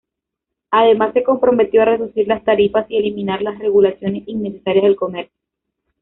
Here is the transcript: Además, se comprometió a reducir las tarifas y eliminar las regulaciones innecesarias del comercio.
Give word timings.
Además, 0.71 1.13
se 1.13 1.21
comprometió 1.21 1.83
a 1.83 1.85
reducir 1.85 2.27
las 2.27 2.43
tarifas 2.43 2.89
y 2.89 2.97
eliminar 2.97 3.43
las 3.43 3.59
regulaciones 3.59 4.23
innecesarias 4.27 4.85
del 4.85 4.95
comercio. 4.95 5.37